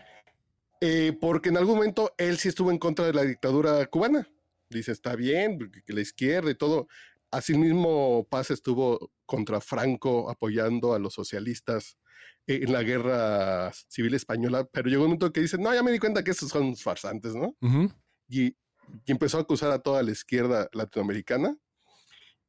Eh, 0.82 1.18
porque 1.22 1.50
en 1.50 1.58
algún 1.58 1.76
momento 1.76 2.14
él 2.18 2.38
sí 2.38 2.50
estuvo 2.50 2.70
en 2.70 2.80
contra 2.80 3.06
de 3.06 3.14
la 3.14 3.24
dictadura 3.24 3.86
cubana. 3.86 4.28
Dice, 4.70 4.92
está 4.92 5.16
bien, 5.16 5.72
que 5.86 5.94
la 5.94 6.02
izquierda 6.02 6.52
y 6.52 6.56
todo. 6.56 6.88
Asimismo, 7.32 8.28
Paz 8.30 8.52
estuvo 8.52 9.10
contra 9.26 9.62
Franco 9.62 10.30
apoyando 10.30 10.94
a 10.94 11.00
los 11.00 11.14
socialistas 11.14 11.98
en 12.46 12.74
la 12.74 12.84
guerra 12.84 13.72
civil 13.88 14.14
española, 14.14 14.68
pero 14.70 14.90
llegó 14.90 15.04
un 15.04 15.12
momento 15.12 15.32
que 15.32 15.42
dice, 15.42 15.58
no, 15.58 15.74
ya 15.74 15.82
me 15.82 15.92
di 15.92 16.00
cuenta 16.00 16.24
que 16.24 16.32
esos 16.32 16.50
son 16.50 16.76
farsantes, 16.76 17.36
¿no? 17.36 17.56
y, 18.30 18.48
y, 18.48 18.56
empezó 19.08 19.38
a 19.38 19.42
acusar 19.42 19.72
a 19.72 19.80
toda 19.80 20.04
la 20.04 20.12
izquierda 20.12 20.70
latinoamericana 20.72 21.58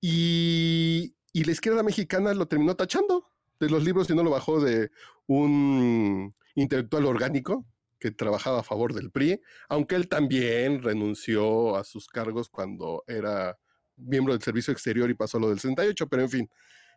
y, 0.01 1.15
la 1.33 1.53
izquierda 1.53 1.83
mexicana 1.83 2.35
lo 2.35 2.47
terminó 2.47 2.75
tachando 2.75 3.31
de 3.61 3.71
los 3.71 3.85
libros 3.85 4.11
y 4.11 4.15
no 4.15 4.23
lo 4.25 4.31
bajó 4.31 4.61
de 4.61 4.91
un 5.27 6.35
intelectual 6.55 7.07
orgánico 7.07 7.65
que 8.01 8.11
trabajaba 8.11 8.61
a 8.61 8.65
favor 8.65 8.93
del 8.93 9.11
PRI, 9.11 9.41
aunque 9.69 9.95
él 9.95 10.09
también 10.09 10.83
renunció 10.83 11.77
a 11.77 11.85
sus 11.85 12.09
cargos 12.09 12.49
cuando 12.49 13.05
era 13.07 13.57
miembro 13.97 14.33
del 14.33 14.43
Servicio 14.43 14.73
Exterior 14.73 15.11
y 15.11 15.15
pasó 15.15 15.39
lo 15.39 15.49
del 15.49 15.59
68, 15.59 16.09
pero 16.09 16.23
en 16.23 16.31
fin, 16.31 16.51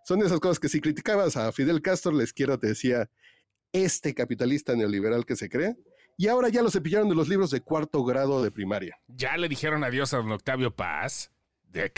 son 0.06 0.22
esas 0.22 0.40
cosas 0.40 0.60
que 0.60 0.70
si 0.70 0.82
criticabas 0.82 1.38
a 1.38 1.52
Fidel 1.52 1.82
Castro, 1.82 2.12
la 2.12 2.24
izquierda 2.24 2.58
te 2.58 2.68
decía, 2.68 3.10
este 3.74 4.14
capitalista 4.14 4.76
neoliberal 4.76 5.26
que 5.26 5.36
se 5.36 5.50
cree, 5.50 5.76
y 6.18 6.28
ahora 6.28 6.50
ya 6.50 6.62
lo 6.62 6.70
cepillaron 6.70 7.10
de 7.10 7.16
los 7.16 7.30
libros 7.30 7.52
de 7.52 7.62
cuarto 7.62 8.04
grado 8.04 8.44
de 8.44 8.52
primaria. 8.52 9.00
Ya 9.08 9.38
le 9.38 9.50
dijeron 9.50 9.84
adiós 9.84 10.14
a 10.14 10.18
don 10.18 10.32
Octavio 10.32 10.76
Paz. 10.76 11.32
¿De 11.64 11.90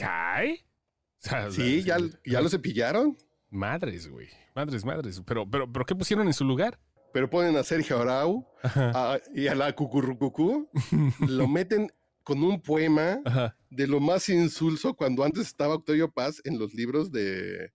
Sí, 1.52 1.84
ya, 1.84 1.98
ya 2.26 2.42
lo 2.42 2.50
cepillaron. 2.50 3.18
Madres, 3.50 4.10
güey. 4.10 4.30
Madres, 4.56 4.84
madres. 4.84 5.22
Pero, 5.26 5.50
pero, 5.50 5.72
pero, 5.72 5.86
¿qué 5.86 5.96
pusieron 5.96 6.28
en 6.28 6.34
su 6.34 6.44
lugar? 6.44 6.80
Pero 7.14 7.30
ponen 7.30 7.56
a 7.56 7.64
Sergio 7.64 8.00
Arau 8.00 8.46
y 9.34 9.48
a 9.48 9.56
la 9.56 9.74
Cucurrucucú. 9.74 10.70
lo 11.20 11.48
meten 11.48 11.92
con 12.24 12.44
un 12.44 12.62
poema 12.62 13.20
de 13.70 13.88
lo 13.88 14.00
más 14.00 14.30
insulso 14.30 14.96
cuando 14.96 15.24
antes 15.24 15.48
estaba 15.48 15.76
Octavio 15.76 16.12
Paz 16.12 16.42
en 16.46 16.58
los 16.58 16.74
libros 16.74 17.12
de 17.12 17.72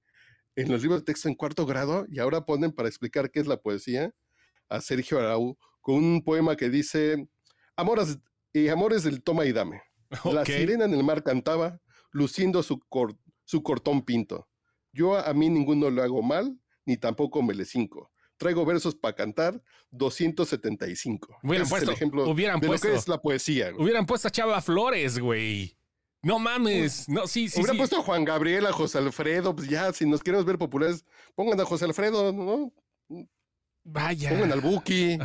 en 0.57 0.73
los 0.73 0.83
libros 0.83 1.01
de 1.01 1.05
texto 1.05 1.29
en 1.29 1.37
cuarto 1.37 1.67
grado 1.67 2.07
y 2.11 2.19
ahora 2.19 2.45
ponen 2.45 2.73
para 2.73 2.89
explicar 2.89 3.31
qué 3.31 3.39
es 3.39 3.47
la 3.47 3.59
poesía 3.59 4.13
a 4.69 4.81
Sergio 4.81 5.21
Arau 5.21 5.57
con 5.81 5.97
un 5.97 6.25
poema 6.25 6.57
que 6.57 6.69
dice 6.69 7.29
Amores 7.77 8.19
y 8.53 8.69
amores 8.69 9.05
del 9.05 9.23
toma 9.23 9.45
y 9.45 9.53
dame. 9.53 9.83
La 10.25 10.45
sirena 10.45 10.85
en 10.85 10.95
el 10.95 11.05
mar 11.05 11.23
cantaba, 11.23 11.81
luciendo 12.11 12.63
su, 12.63 12.81
su 13.49 13.63
cortón 13.63 14.03
pinto. 14.03 14.47
Yo 14.93 15.17
a 15.17 15.33
mí 15.33 15.49
ninguno 15.49 15.89
lo 15.89 16.03
hago 16.03 16.23
mal, 16.23 16.61
ni 16.85 16.99
tampoco 16.99 17.43
me 17.43 17.55
le 17.55 17.65
cinco. 17.65 18.11
Traigo 18.37 18.67
versos 18.67 18.95
para 18.95 19.15
cantar 19.15 19.63
275. 19.91 21.39
Hubieran 21.43 21.67
puesto, 21.67 21.91
ejemplo 21.91 22.29
hubieran 22.29 22.61
de 22.61 22.67
puesto, 22.67 22.89
lo 22.89 22.93
que 22.93 22.99
es 22.99 23.09
la 23.09 23.23
poesía. 23.23 23.73
Hubieran 23.77 24.05
puesto 24.05 24.29
a 24.29 24.31
Chava 24.31 24.61
Flores, 24.61 25.19
güey. 25.19 25.77
No 26.23 26.39
mames. 26.39 27.09
No, 27.09 27.27
sí, 27.27 27.49
sí. 27.49 27.59
Hubieran 27.59 27.79
puesto 27.79 27.97
a 27.97 28.03
Juan 28.03 28.25
Gabriel, 28.25 28.67
a 28.67 28.73
José 28.73 28.99
Alfredo. 28.99 29.57
Pues 29.57 29.69
ya, 29.69 29.93
si 29.95 30.05
nos 30.05 30.23
queremos 30.23 30.45
ver 30.45 30.59
populares, 30.59 31.07
pongan 31.35 31.59
a 31.59 31.65
José 31.65 31.87
Alfredo, 31.87 32.33
¿no? 32.33 32.73
Vaya. 33.85 34.31
Pongan 34.31 34.53
al 34.53 34.61
Buki. 34.61 35.19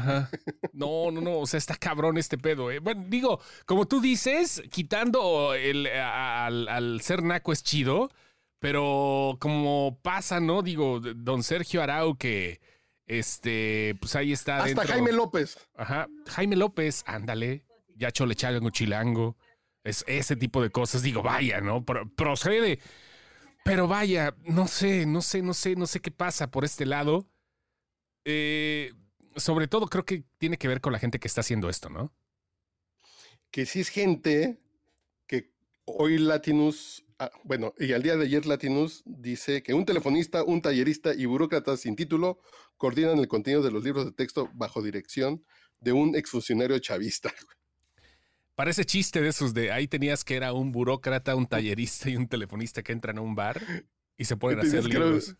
No, 0.71 1.11
no, 1.11 1.21
no. 1.21 1.39
O 1.39 1.47
sea, 1.47 1.57
está 1.57 1.75
cabrón 1.75 2.17
este 2.17 2.37
pedo. 2.37 2.71
¿eh? 2.71 2.79
Bueno, 2.79 3.05
digo, 3.07 3.39
como 3.65 3.85
tú 3.85 3.99
dices, 3.99 4.63
quitando 4.71 5.53
el, 5.53 5.87
al, 5.87 6.67
al 6.67 7.01
ser 7.01 7.23
naco 7.23 7.51
es 7.51 7.63
chido, 7.63 8.09
pero 8.59 9.37
como 9.39 9.99
pasa, 10.01 10.39
¿no? 10.39 10.61
Digo, 10.61 10.99
don 11.01 11.43
Sergio 11.43 11.83
Arau, 11.83 12.17
que 12.17 12.61
este, 13.05 13.95
pues 13.99 14.15
ahí 14.15 14.31
está. 14.31 14.63
Hasta 14.63 14.87
Jaime 14.87 15.11
López. 15.11 15.57
Ajá. 15.75 16.07
Jaime 16.27 16.55
López, 16.55 17.03
ándale. 17.05 17.65
Ya 17.95 18.11
chole 18.11 18.35
chilango. 18.35 19.37
Es 19.83 20.05
ese 20.07 20.35
tipo 20.35 20.61
de 20.61 20.69
cosas. 20.69 21.01
Digo, 21.03 21.21
vaya, 21.21 21.59
¿no? 21.59 21.83
procede 21.83 22.79
Pero 23.65 23.87
vaya, 23.87 24.33
no 24.45 24.67
sé, 24.67 25.05
no 25.05 25.21
sé, 25.21 25.41
no 25.41 25.53
sé, 25.53 25.75
no 25.75 25.85
sé 25.85 25.99
qué 25.99 26.11
pasa 26.11 26.49
por 26.49 26.63
este 26.65 26.85
lado. 26.85 27.27
Eh, 28.25 28.93
sobre 29.35 29.67
todo 29.67 29.87
creo 29.87 30.05
que 30.05 30.23
tiene 30.37 30.57
que 30.57 30.67
ver 30.67 30.81
con 30.81 30.93
la 30.93 30.99
gente 30.99 31.19
que 31.19 31.27
está 31.27 31.41
haciendo 31.41 31.69
esto, 31.69 31.89
¿no? 31.89 32.13
Que 33.51 33.65
sí 33.65 33.81
es 33.81 33.89
gente 33.89 34.59
que 35.27 35.51
hoy 35.85 36.17
Latinus, 36.17 37.05
ah, 37.19 37.31
bueno, 37.43 37.73
y 37.77 37.93
al 37.93 38.03
día 38.03 38.15
de 38.15 38.25
ayer 38.25 38.45
Latinus 38.45 39.03
dice 39.05 39.63
que 39.63 39.73
un 39.73 39.85
telefonista, 39.85 40.43
un 40.43 40.61
tallerista 40.61 41.13
y 41.13 41.25
burócrata 41.25 41.77
sin 41.77 41.95
título 41.95 42.39
coordinan 42.77 43.19
el 43.19 43.27
contenido 43.27 43.61
de 43.61 43.71
los 43.71 43.83
libros 43.83 44.05
de 44.05 44.11
texto 44.11 44.49
bajo 44.53 44.81
dirección 44.81 45.43
de 45.79 45.91
un 45.91 46.15
exfuncionario 46.15 46.79
chavista. 46.79 47.33
Parece 48.55 48.85
chiste 48.85 49.19
de 49.19 49.29
esos 49.29 49.53
de 49.53 49.71
ahí 49.71 49.87
tenías 49.87 50.23
que 50.23 50.35
era 50.35 50.53
un 50.53 50.71
burócrata, 50.71 51.35
un 51.35 51.47
tallerista 51.47 52.09
y 52.09 52.15
un 52.15 52.27
telefonista 52.27 52.83
que 52.83 52.91
entran 52.91 53.17
a 53.17 53.21
un 53.21 53.33
bar 53.33 53.59
y 54.15 54.25
se 54.25 54.37
pueden 54.37 54.59
hacer 54.59 54.85
libros. 54.85 55.35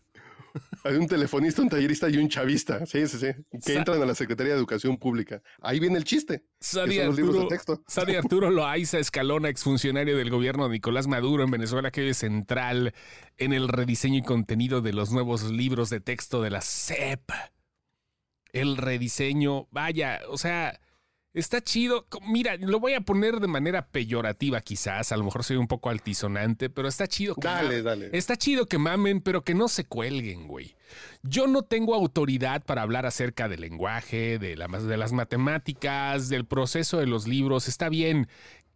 Hay 0.84 0.96
un 0.96 1.06
telefonista, 1.06 1.62
un 1.62 1.68
tallerista 1.68 2.08
y 2.08 2.16
un 2.16 2.28
chavista. 2.28 2.84
Sí, 2.86 3.06
sí, 3.06 3.18
sí. 3.18 3.60
Que 3.64 3.74
entran 3.74 4.00
a 4.00 4.06
la 4.06 4.14
Secretaría 4.14 4.52
de 4.52 4.58
Educación 4.58 4.98
Pública. 4.98 5.42
Ahí 5.60 5.80
viene 5.80 5.98
el 5.98 6.04
chiste. 6.04 6.44
Sadi 6.60 7.00
Arturo, 7.00 7.48
Sadi 7.86 8.14
Arturo 8.16 8.50
Loaiza 8.50 8.98
Escalona, 8.98 9.48
exfuncionario 9.48 10.16
del 10.16 10.30
gobierno 10.30 10.64
de 10.64 10.74
Nicolás 10.74 11.06
Maduro 11.06 11.44
en 11.44 11.50
Venezuela, 11.50 11.90
que 11.90 12.08
es 12.08 12.18
central 12.18 12.94
en 13.36 13.52
el 13.52 13.68
rediseño 13.68 14.18
y 14.18 14.22
contenido 14.22 14.80
de 14.80 14.92
los 14.92 15.10
nuevos 15.10 15.50
libros 15.50 15.90
de 15.90 16.00
texto 16.00 16.42
de 16.42 16.50
la 16.50 16.60
CEP. 16.60 17.30
El 18.52 18.76
rediseño, 18.76 19.66
vaya, 19.70 20.20
o 20.28 20.38
sea, 20.38 20.80
Está 21.34 21.60
chido. 21.60 22.06
Mira, 22.22 22.56
lo 22.56 22.78
voy 22.78 22.94
a 22.94 23.00
poner 23.00 23.40
de 23.40 23.48
manera 23.48 23.88
peyorativa 23.88 24.60
quizás, 24.60 25.10
a 25.10 25.16
lo 25.16 25.24
mejor 25.24 25.42
soy 25.42 25.56
un 25.56 25.66
poco 25.66 25.90
altisonante, 25.90 26.70
pero 26.70 26.86
está 26.86 27.08
chido 27.08 27.34
que 27.34 27.48
Dale, 27.48 27.82
dale. 27.82 28.10
Está 28.12 28.36
chido 28.36 28.66
que 28.66 28.78
mamen, 28.78 29.20
pero 29.20 29.42
que 29.42 29.54
no 29.54 29.66
se 29.66 29.84
cuelguen, 29.84 30.46
güey. 30.46 30.76
Yo 31.24 31.48
no 31.48 31.62
tengo 31.62 31.96
autoridad 31.96 32.64
para 32.64 32.82
hablar 32.82 33.04
acerca 33.04 33.48
del 33.48 33.62
lenguaje, 33.62 34.38
de, 34.38 34.54
de 34.54 34.96
las 34.96 35.12
matemáticas, 35.12 36.28
del 36.28 36.44
proceso 36.46 36.98
de 36.98 37.06
los 37.06 37.26
libros. 37.26 37.66
Está 37.66 37.88
bien 37.88 38.28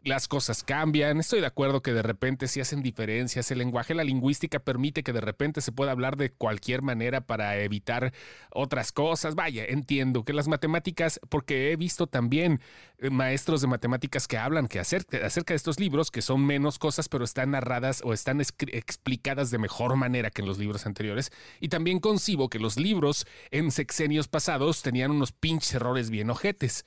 las 0.04 0.28
cosas 0.28 0.62
cambian. 0.62 1.18
Estoy 1.18 1.40
de 1.40 1.46
acuerdo 1.46 1.82
que 1.82 1.92
de 1.92 2.02
repente 2.02 2.48
se 2.48 2.60
hacen 2.60 2.82
diferencias. 2.82 3.50
El 3.50 3.58
lenguaje, 3.58 3.94
la 3.94 4.04
lingüística 4.04 4.58
permite 4.58 5.02
que 5.02 5.12
de 5.12 5.20
repente 5.20 5.60
se 5.60 5.72
pueda 5.72 5.92
hablar 5.92 6.16
de 6.16 6.30
cualquier 6.30 6.82
manera 6.82 7.20
para 7.20 7.56
evitar 7.58 8.12
otras 8.50 8.92
cosas. 8.92 9.34
Vaya, 9.34 9.64
entiendo 9.64 10.24
que 10.24 10.32
las 10.32 10.48
matemáticas, 10.48 11.20
porque 11.28 11.72
he 11.72 11.76
visto 11.76 12.06
también 12.06 12.60
eh, 12.98 13.10
maestros 13.10 13.60
de 13.60 13.66
matemáticas 13.66 14.28
que 14.28 14.38
hablan 14.38 14.68
que 14.68 14.78
acerca, 14.78 15.24
acerca 15.26 15.52
de 15.52 15.56
estos 15.56 15.80
libros, 15.80 16.10
que 16.10 16.22
son 16.22 16.44
menos 16.46 16.78
cosas, 16.78 17.08
pero 17.08 17.24
están 17.24 17.50
narradas 17.50 18.02
o 18.04 18.12
están 18.12 18.40
explicadas 18.40 19.50
de 19.50 19.58
mejor 19.58 19.96
manera 19.96 20.30
que 20.30 20.42
en 20.42 20.48
los 20.48 20.58
libros 20.58 20.86
anteriores. 20.86 21.32
Y 21.60 21.68
también 21.68 22.00
concibo 22.00 22.48
que 22.48 22.58
los 22.58 22.78
libros 22.78 23.26
en 23.50 23.70
sexenios 23.70 24.28
pasados 24.28 24.82
tenían 24.82 25.10
unos 25.10 25.32
pinches 25.32 25.74
errores 25.74 26.10
bien 26.10 26.30
ojetes. 26.30 26.84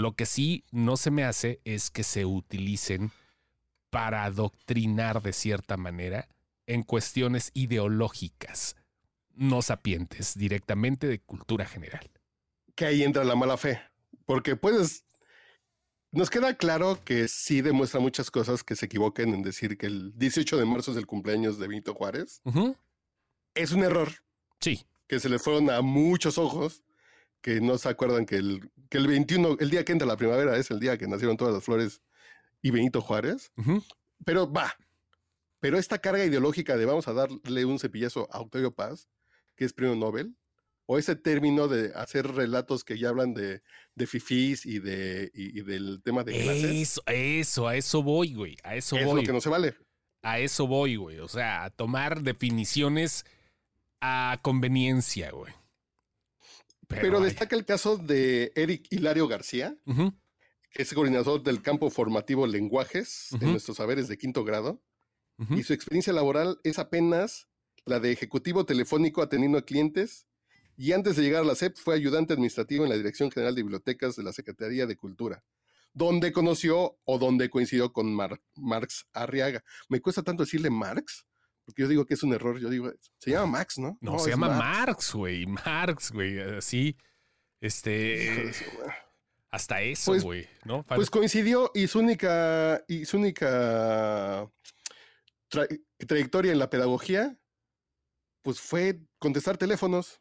Lo 0.00 0.16
que 0.16 0.24
sí 0.24 0.64
no 0.70 0.96
se 0.96 1.10
me 1.10 1.24
hace 1.24 1.60
es 1.66 1.90
que 1.90 2.04
se 2.04 2.24
utilicen 2.24 3.10
para 3.90 4.24
adoctrinar 4.24 5.20
de 5.20 5.34
cierta 5.34 5.76
manera 5.76 6.26
en 6.66 6.84
cuestiones 6.84 7.50
ideológicas, 7.52 8.76
no 9.34 9.60
sapientes, 9.60 10.38
directamente 10.38 11.06
de 11.06 11.20
cultura 11.20 11.66
general. 11.66 12.10
Que 12.74 12.86
ahí 12.86 13.02
entra 13.02 13.24
la 13.24 13.36
mala 13.36 13.58
fe, 13.58 13.78
porque 14.24 14.56
puedes... 14.56 15.04
Nos 16.12 16.30
queda 16.30 16.56
claro 16.56 16.98
que 17.04 17.28
sí 17.28 17.60
demuestra 17.60 18.00
muchas 18.00 18.30
cosas 18.30 18.64
que 18.64 18.76
se 18.76 18.86
equivoquen 18.86 19.34
en 19.34 19.42
decir 19.42 19.76
que 19.76 19.84
el 19.84 20.16
18 20.16 20.56
de 20.56 20.64
marzo 20.64 20.92
es 20.92 20.96
el 20.96 21.06
cumpleaños 21.06 21.58
de 21.58 21.68
Benito 21.68 21.92
Juárez. 21.92 22.40
Es 23.54 23.72
un 23.72 23.84
error. 23.84 24.08
Sí. 24.60 24.86
Que 25.06 25.20
se 25.20 25.28
le 25.28 25.38
fueron 25.38 25.68
a 25.68 25.82
muchos 25.82 26.38
ojos 26.38 26.84
que 27.40 27.60
no 27.60 27.78
se 27.78 27.88
acuerdan 27.88 28.26
que 28.26 28.36
el, 28.36 28.70
que 28.88 28.98
el 28.98 29.06
21, 29.06 29.56
el 29.60 29.70
día 29.70 29.84
que 29.84 29.92
entra 29.92 30.06
la 30.06 30.16
primavera 30.16 30.56
es 30.56 30.70
el 30.70 30.80
día 30.80 30.98
que 30.98 31.08
nacieron 31.08 31.36
todas 31.36 31.54
las 31.54 31.64
flores 31.64 32.02
y 32.62 32.70
Benito 32.70 33.00
Juárez. 33.00 33.52
Pero 34.24 34.52
va, 34.52 34.76
pero 35.60 35.78
esta 35.78 35.98
carga 35.98 36.24
ideológica 36.24 36.76
de 36.76 36.86
vamos 36.86 37.06
a 37.06 37.12
darle 37.12 37.64
un 37.64 37.78
cepillazo 37.78 38.28
a 38.32 38.40
Octavio 38.40 38.74
Paz, 38.74 39.08
que 39.56 39.64
es 39.64 39.72
premio 39.72 39.94
Nobel, 39.94 40.36
o 40.86 40.98
ese 40.98 41.14
término 41.14 41.68
de 41.68 41.92
hacer 41.94 42.26
relatos 42.26 42.82
que 42.82 42.98
ya 42.98 43.10
hablan 43.10 43.32
de, 43.32 43.62
de 43.94 44.06
fifís 44.06 44.66
y, 44.66 44.80
de, 44.80 45.30
y, 45.34 45.60
del 45.62 46.02
tema 46.02 46.24
de 46.24 46.32
clases. 46.32 46.64
Eso, 46.64 47.02
eso, 47.06 47.68
a 47.68 47.76
eso 47.76 48.02
voy, 48.02 48.34
güey, 48.34 48.56
a 48.64 48.74
eso 48.74 48.96
voy. 48.96 49.04
Es 49.04 49.14
lo 49.14 49.22
que 49.22 49.32
no 49.32 49.40
se 49.40 49.50
vale. 49.50 49.76
A 50.22 50.38
eso 50.40 50.66
voy, 50.66 50.96
güey, 50.96 51.18
o 51.18 51.28
sea, 51.28 51.64
a 51.64 51.70
tomar 51.70 52.22
definiciones 52.22 53.24
a 54.00 54.38
conveniencia, 54.42 55.30
güey. 55.30 55.52
Pero, 56.90 57.20
destaca 57.20 57.54
el 57.54 57.64
caso 57.64 57.96
de 57.96 58.52
Eric 58.56 58.86
Hilario 58.90 59.28
García, 59.28 59.76
que 59.86 60.82
es 60.82 60.92
coordinador 60.92 61.42
del 61.42 61.62
campo 61.62 61.88
formativo 61.90 62.46
Lenguajes 62.46 63.28
en 63.40 63.52
nuestros 63.52 63.76
saberes 63.76 64.08
de 64.08 64.18
quinto 64.18 64.44
grado. 64.44 64.82
Y 65.50 65.62
su 65.62 65.72
experiencia 65.72 66.12
laboral 66.12 66.60
es 66.64 66.78
apenas 66.78 67.48
la 67.86 67.98
de 67.98 68.12
ejecutivo 68.12 68.66
telefónico 68.66 69.22
atendiendo 69.22 69.58
a 69.58 69.64
clientes. 69.64 70.26
Y 70.76 70.92
antes 70.92 71.16
de 71.16 71.22
llegar 71.22 71.42
a 71.42 71.46
la 71.46 71.54
SEP 71.54 71.76
fue 71.76 71.94
ayudante 71.94 72.32
administrativo 72.34 72.84
en 72.84 72.90
la 72.90 72.96
Dirección 72.96 73.30
General 73.30 73.54
de 73.54 73.62
Bibliotecas 73.62 74.16
de 74.16 74.22
la 74.22 74.32
Secretaría 74.32 74.86
de 74.86 74.96
Cultura, 74.96 75.44
donde 75.92 76.32
conoció 76.32 76.98
o 77.04 77.18
donde 77.18 77.50
coincidió 77.50 77.92
con 77.92 78.14
Marx 78.56 79.06
Arriaga. 79.12 79.64
Me 79.88 80.00
cuesta 80.00 80.22
tanto 80.22 80.44
decirle 80.44 80.70
Marx, 80.70 81.26
porque 81.70 81.82
yo 81.82 81.88
digo 81.88 82.04
que 82.04 82.14
es 82.14 82.22
un 82.22 82.32
error, 82.32 82.58
yo 82.58 82.68
digo, 82.68 82.92
se 83.18 83.30
llama 83.30 83.58
Max, 83.58 83.78
¿no? 83.78 83.96
No, 84.00 84.18
se 84.18 84.30
llama 84.30 84.48
Marx, 84.48 85.14
güey, 85.14 85.46
Marx, 85.46 86.10
güey, 86.12 86.40
así, 86.40 86.96
este... 87.60 88.52
Hasta 89.52 89.82
eso, 89.82 90.12
pues, 90.12 90.22
güey, 90.22 90.48
¿no? 90.64 90.84
Pues 90.86 91.10
coincidió 91.10 91.72
y 91.74 91.88
su 91.88 91.98
única, 91.98 92.84
y 92.86 93.04
su 93.04 93.16
única 93.16 94.48
trayectoria 96.06 96.52
en 96.52 96.58
la 96.60 96.70
pedagogía, 96.70 97.36
pues 98.42 98.60
fue 98.60 99.00
contestar 99.18 99.56
teléfonos. 99.56 100.19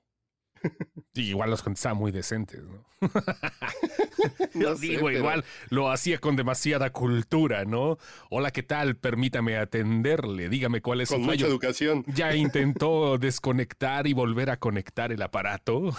Igual 1.14 1.50
los 1.50 1.64
contestaba 1.64 1.96
muy 1.96 2.12
decentes, 2.12 2.62
¿no? 2.64 2.86
no 4.54 4.76
digo, 4.76 5.10
igual 5.10 5.46
lo 5.70 5.90
hacía 5.90 6.18
con 6.20 6.36
demasiada 6.36 6.92
cultura, 6.92 7.66
¿no? 7.66 7.98
Hola, 8.30 8.52
¿qué 8.52 8.64
tal? 8.64 8.98
Permítame 8.98 9.58
atenderle. 9.58 10.50
Dígame 10.50 10.82
cuál 10.82 11.02
es 11.02 11.10
con 11.10 11.22
mucha 11.22 11.48
educación. 11.48 12.04
Ya 12.08 12.36
intentó 12.36 13.18
desconectar 13.20 14.08
y 14.08 14.14
volver 14.14 14.50
a 14.50 14.58
conectar 14.58 15.12
el 15.12 15.22
aparato. 15.22 15.96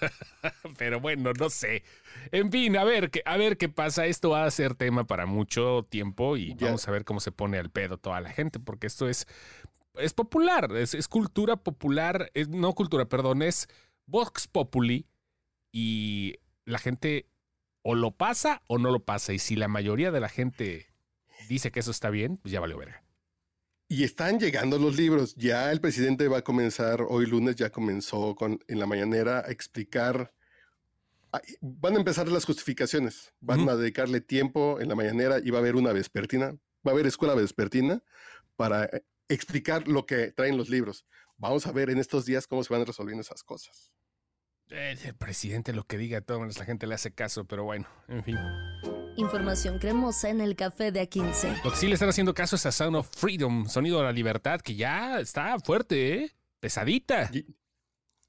Pero 0.78 1.00
bueno, 1.00 1.32
no 1.32 1.50
sé. 1.50 1.82
En 2.30 2.50
fin, 2.52 2.76
a 2.76 2.84
ver, 2.84 3.10
a 3.24 3.36
ver 3.36 3.56
qué 3.56 3.68
pasa. 3.68 4.06
Esto 4.06 4.30
va 4.30 4.44
a 4.44 4.50
ser 4.50 4.74
tema 4.74 5.04
para 5.04 5.26
mucho 5.26 5.86
tiempo 5.88 6.36
y 6.36 6.54
vamos 6.54 6.86
a 6.86 6.90
ver 6.90 7.04
cómo 7.04 7.20
se 7.20 7.32
pone 7.32 7.58
al 7.58 7.70
pedo 7.70 7.98
toda 7.98 8.20
la 8.20 8.30
gente, 8.30 8.60
porque 8.60 8.86
esto 8.86 9.08
es, 9.08 9.26
es 9.94 10.14
popular, 10.14 10.70
es, 10.76 11.08
cultura 11.08 11.56
popular, 11.56 12.30
no 12.48 12.74
cultura, 12.74 13.06
perdón, 13.06 13.42
es 13.42 13.68
Vox 14.08 14.48
Populi 14.48 15.06
y 15.70 16.34
la 16.64 16.78
gente 16.78 17.28
o 17.82 17.94
lo 17.94 18.10
pasa 18.10 18.62
o 18.66 18.78
no 18.78 18.90
lo 18.90 19.04
pasa. 19.04 19.32
Y 19.32 19.38
si 19.38 19.54
la 19.54 19.68
mayoría 19.68 20.10
de 20.10 20.20
la 20.20 20.28
gente 20.28 20.86
dice 21.48 21.70
que 21.70 21.80
eso 21.80 21.90
está 21.90 22.10
bien, 22.10 22.38
pues 22.38 22.50
ya 22.50 22.60
valió 22.60 22.78
verga. 22.78 23.04
Y 23.86 24.04
están 24.04 24.40
llegando 24.40 24.78
los 24.78 24.96
libros. 24.96 25.34
Ya 25.36 25.70
el 25.70 25.80
presidente 25.80 26.28
va 26.28 26.38
a 26.38 26.42
comenzar, 26.42 27.02
hoy 27.08 27.26
lunes 27.26 27.56
ya 27.56 27.70
comenzó 27.70 28.34
con, 28.34 28.58
en 28.66 28.78
la 28.78 28.86
mañanera 28.86 29.40
a 29.40 29.50
explicar. 29.50 30.34
Van 31.60 31.94
a 31.94 31.98
empezar 31.98 32.28
las 32.28 32.44
justificaciones. 32.44 33.34
Van 33.40 33.68
a 33.68 33.76
dedicarle 33.76 34.20
tiempo 34.22 34.80
en 34.80 34.88
la 34.88 34.94
mañanera 34.94 35.38
y 35.42 35.50
va 35.50 35.58
a 35.58 35.60
haber 35.60 35.76
una 35.76 35.92
vespertina. 35.92 36.56
Va 36.86 36.90
a 36.90 36.94
haber 36.94 37.06
escuela 37.06 37.34
vespertina 37.34 38.02
para 38.56 38.84
eh, 38.86 39.04
explicar 39.28 39.86
lo 39.86 40.06
que 40.06 40.32
traen 40.32 40.56
los 40.56 40.70
libros. 40.70 41.06
Vamos 41.38 41.66
a 41.68 41.72
ver 41.72 41.88
en 41.90 41.98
estos 41.98 42.26
días 42.26 42.46
cómo 42.48 42.64
se 42.64 42.74
van 42.74 42.84
resolviendo 42.84 43.22
esas 43.22 43.44
cosas. 43.44 43.92
El 44.66 45.14
presidente 45.14 45.72
lo 45.72 45.84
que 45.84 45.96
diga, 45.96 46.20
todo 46.20 46.44
la 46.44 46.64
gente 46.64 46.86
le 46.86 46.94
hace 46.94 47.12
caso, 47.12 47.46
pero 47.46 47.64
bueno, 47.64 47.88
en 48.08 48.22
fin. 48.22 48.36
Información 49.16 49.78
cremosa 49.78 50.28
en 50.28 50.40
el 50.40 50.56
café 50.56 50.92
de 50.92 51.08
A15. 51.08 51.62
Lo 51.64 51.70
que 51.70 51.76
sí 51.76 51.86
le 51.86 51.94
están 51.94 52.10
haciendo 52.10 52.34
caso 52.34 52.56
es 52.56 52.66
a 52.66 52.72
Sound 52.72 52.96
of 52.96 53.08
Freedom, 53.16 53.66
sonido 53.68 53.98
de 53.98 54.04
la 54.04 54.12
libertad, 54.12 54.60
que 54.60 54.74
ya 54.74 55.20
está 55.20 55.58
fuerte, 55.60 56.24
¿eh? 56.24 56.36
Pesadita. 56.60 57.30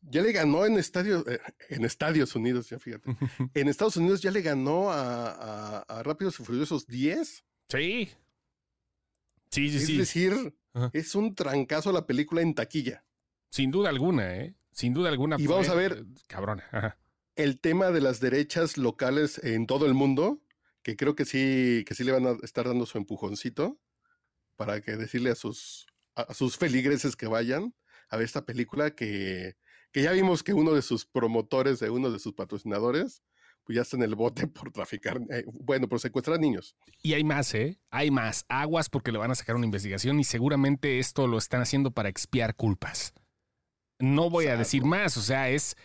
Ya, 0.02 0.22
le 0.22 0.32
ganó 0.32 0.66
en 0.66 0.78
estadios, 0.78 1.28
eh, 1.28 1.40
en 1.70 1.84
Estados 1.84 2.36
Unidos, 2.36 2.70
ya 2.70 2.80
fíjate. 2.80 3.10
en 3.54 3.68
Estados 3.68 3.98
Unidos 3.98 4.22
ya 4.22 4.32
le 4.32 4.42
ganó 4.42 4.92
a, 4.92 5.84
Rápidos 6.04 6.40
y 6.40 6.44
Furiosos 6.44 6.88
10. 6.88 7.44
Sí. 7.68 8.10
Sí, 9.52 9.70
sí, 9.72 9.80
sí. 9.80 9.92
Es 9.94 9.98
decir, 9.98 10.54
es 10.94 11.16
un 11.16 11.36
trancazo 11.36 11.92
la 11.92 12.06
película 12.06 12.42
en 12.42 12.54
taquilla. 12.54 13.04
Sin 13.50 13.72
duda 13.72 13.90
alguna, 13.90 14.36
¿eh? 14.36 14.56
Sin 14.72 14.94
duda 14.94 15.10
alguna. 15.10 15.38
Y 15.40 15.48
vamos 15.48 15.70
a 15.70 15.76
ver. 15.76 16.06
Eh, 16.06 16.22
cabrón. 16.28 16.62
El 17.36 17.60
tema 17.60 17.92
de 17.92 18.02
las 18.02 18.20
derechas 18.20 18.78
locales 18.78 19.44
en 19.44 19.66
todo 19.66 19.86
el 19.86 19.94
mundo, 19.94 20.42
que 20.84 20.96
creo 20.96 21.16
que 21.16 21.26
sí, 21.26 21.84
que 21.88 21.96
sí 21.96 22.04
le 22.04 22.12
van 22.12 22.28
a 22.28 22.38
estar 22.44 22.68
dando 22.68 22.86
su 22.86 22.98
empujoncito 22.98 23.80
para 24.56 24.82
que 24.82 24.98
decirle 24.98 25.32
a 25.32 25.36
sus 25.36 25.88
a 26.16 26.34
sus 26.34 26.58
feligreses 26.58 27.16
que 27.16 27.28
vayan 27.28 27.74
a 28.10 28.18
ver 28.18 28.26
esta 28.26 28.46
película 28.46 28.92
que, 28.92 29.56
que 29.92 30.02
ya 30.02 30.12
vimos 30.12 30.44
que 30.44 30.54
uno 30.54 30.74
de 30.74 30.82
sus 30.82 31.06
promotores, 31.06 31.80
de 31.80 31.90
uno 31.90 32.12
de 32.12 32.20
sus 32.20 32.34
patrocinadores, 32.34 33.24
pues 33.70 33.76
ya 33.76 33.82
está 33.84 33.98
en 33.98 34.02
el 34.02 34.16
bote 34.16 34.48
por 34.48 34.72
traficar, 34.72 35.22
eh, 35.30 35.44
bueno, 35.46 35.88
por 35.88 36.00
secuestrar 36.00 36.40
niños. 36.40 36.76
Y 37.04 37.14
hay 37.14 37.24
más, 37.24 37.54
¿eh? 37.54 37.78
Hay 37.92 38.10
más. 38.10 38.44
Aguas 38.50 38.90
porque 38.90 39.12
le 39.12 39.20
van 39.20 39.30
a 39.30 39.36
sacar 39.36 39.56
una 39.56 39.66
investigación 39.66 40.20
y 40.20 40.24
seguramente 40.24 40.98
esto 40.98 41.28
lo 41.28 41.38
están 41.38 41.62
haciendo 41.62 41.92
para 41.92 42.10
expiar 42.10 42.56
culpas. 42.56 43.14
No 44.00 44.32
voy 44.32 44.48
a 44.48 44.58
decir 44.58 44.86
más, 44.86 45.18
o 45.18 45.22
sea, 45.22 45.50
es, 45.50 45.78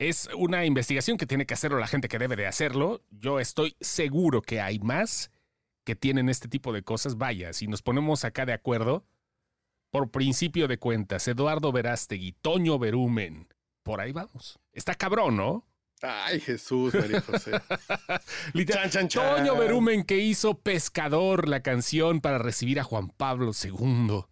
es 0.00 0.28
una 0.36 0.64
investigación 0.64 1.16
que 1.16 1.26
tiene 1.26 1.46
que 1.46 1.54
hacerlo 1.54 1.78
la 1.78 1.86
gente 1.86 2.08
que 2.08 2.18
debe 2.18 2.34
de 2.34 2.48
hacerlo. 2.48 3.04
Yo 3.08 3.38
estoy 3.38 3.76
seguro 3.80 4.42
que 4.42 4.60
hay 4.60 4.80
más 4.80 5.30
que 5.84 5.94
tienen 5.94 6.28
este 6.28 6.48
tipo 6.48 6.72
de 6.72 6.82
cosas. 6.82 7.18
Vaya, 7.18 7.52
si 7.52 7.68
nos 7.68 7.82
ponemos 7.82 8.24
acá 8.24 8.46
de 8.46 8.52
acuerdo, 8.52 9.06
por 9.92 10.10
principio 10.10 10.66
de 10.66 10.80
cuentas, 10.80 11.28
Eduardo 11.28 11.70
Verástegui, 11.70 12.32
Toño 12.32 12.80
Berumen, 12.80 13.46
por 13.84 14.00
ahí 14.00 14.10
vamos. 14.10 14.58
Está 14.72 14.96
cabrón, 14.96 15.36
¿no? 15.36 15.67
Ay, 16.02 16.40
Jesús, 16.40 16.94
María 16.94 17.20
José. 17.20 17.52
Literal, 18.52 18.90
Toño 18.90 19.56
Berumen 19.56 20.04
que 20.04 20.18
hizo 20.18 20.58
Pescador, 20.58 21.48
la 21.48 21.62
canción 21.62 22.20
para 22.20 22.38
recibir 22.38 22.78
a 22.80 22.84
Juan 22.84 23.08
Pablo 23.08 23.52
II. 23.52 24.24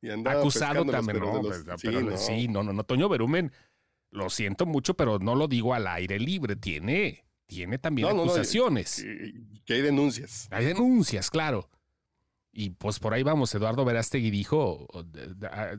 Y 0.00 0.10
Acusado 0.28 0.84
también, 0.84 1.18
no, 1.18 1.42
sí, 1.78 1.88
no. 1.88 2.16
sí, 2.16 2.48
no, 2.48 2.62
no, 2.62 2.72
no. 2.72 2.84
Toño 2.84 3.08
Berumen, 3.08 3.52
lo 4.10 4.28
siento 4.30 4.66
mucho, 4.66 4.94
pero 4.94 5.18
no 5.18 5.34
lo 5.34 5.48
digo 5.48 5.74
al 5.74 5.86
aire 5.86 6.18
libre. 6.18 6.56
Tiene, 6.56 7.24
tiene 7.46 7.78
también 7.78 8.08
acusaciones. 8.08 9.04
que 9.64 9.74
hay 9.74 9.80
denuncias. 9.80 10.46
Hay 10.50 10.66
denuncias, 10.66 11.30
claro. 11.30 11.70
Y 12.52 12.70
pues 12.70 13.00
por 13.00 13.14
ahí 13.14 13.24
vamos, 13.24 13.52
Eduardo 13.54 13.84
Verástegui 13.84 14.30
dijo, 14.30 14.86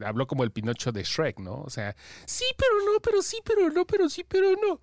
habló 0.06 0.28
como 0.28 0.44
el 0.44 0.52
Pinocho 0.52 0.92
de 0.92 1.04
Shrek, 1.04 1.40
¿no? 1.40 1.62
O 1.62 1.70
sea, 1.70 1.96
sí, 2.26 2.44
pero 2.58 2.74
no, 2.86 3.00
pero 3.00 3.22
sí, 3.22 3.38
pero 3.46 3.70
no, 3.70 3.86
pero 3.86 4.10
sí, 4.10 4.26
pero 4.28 4.52
no. 4.54 4.82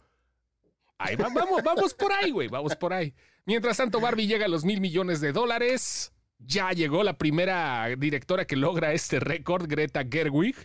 Ahí 1.03 1.17
vamos, 1.17 1.63
vamos 1.63 1.95
por 1.95 2.13
ahí, 2.13 2.31
güey, 2.31 2.49
vamos 2.49 2.77
por 2.77 2.93
ahí. 2.93 3.15
Mientras 3.45 3.77
tanto, 3.77 4.01
Barbie 4.01 4.27
llega 4.27 4.47
a 4.47 4.49
los 4.49 4.65
mil 4.65 4.81
millones 4.81 5.21
de 5.21 5.33
dólares. 5.33 6.13
Ya 6.39 6.71
llegó 6.73 7.03
la 7.03 7.19
primera 7.19 7.89
directora 7.97 8.47
que 8.47 8.57
logra 8.57 8.93
este 8.93 9.21
récord, 9.21 9.67
Greta 9.69 10.05
Gerwig. 10.09 10.57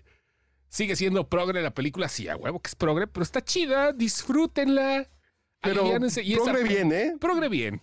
Sigue 0.69 0.95
siendo 0.95 1.29
progre 1.29 1.61
la 1.61 1.73
película, 1.73 2.09
sí, 2.09 2.27
a 2.27 2.35
huevo 2.35 2.59
que 2.59 2.67
es 2.67 2.75
progre, 2.75 3.07
pero 3.07 3.23
está 3.23 3.43
chida, 3.43 3.93
disfrútenla. 3.93 5.09
Pero 5.61 5.83
progre 6.43 6.63
bien, 6.63 6.91
¿eh? 6.91 7.15
Progre 7.19 7.49
bien. 7.49 7.81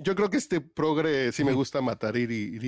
yo 0.00 0.14
creo 0.14 0.30
que 0.30 0.38
este 0.38 0.60
progre 0.60 1.30
sí 1.32 1.44
me 1.44 1.52
gusta 1.52 1.80
matar 1.80 2.16
y 2.16 2.58